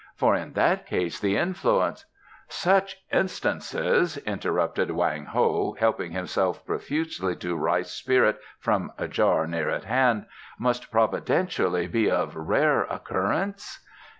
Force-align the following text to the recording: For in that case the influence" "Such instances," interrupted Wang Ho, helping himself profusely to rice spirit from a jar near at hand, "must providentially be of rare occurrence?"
For 0.15 0.33
in 0.35 0.53
that 0.53 0.87
case 0.87 1.19
the 1.19 1.37
influence" 1.37 2.05
"Such 2.47 2.97
instances," 3.13 4.17
interrupted 4.17 4.89
Wang 4.89 5.25
Ho, 5.25 5.75
helping 5.79 6.11
himself 6.13 6.65
profusely 6.65 7.35
to 7.35 7.55
rice 7.55 7.91
spirit 7.91 8.39
from 8.59 8.91
a 8.97 9.07
jar 9.07 9.45
near 9.45 9.69
at 9.69 9.83
hand, 9.83 10.25
"must 10.57 10.89
providentially 10.89 11.85
be 11.85 12.09
of 12.09 12.35
rare 12.35 12.81
occurrence?" 12.85 13.85